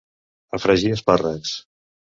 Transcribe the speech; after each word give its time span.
A 0.59 0.61
fregir 0.63 0.91
espàrrecs. 0.97 1.57